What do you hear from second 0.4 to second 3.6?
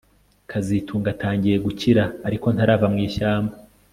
kazitunga atangiye gukira ariko ntarava mu ishyamba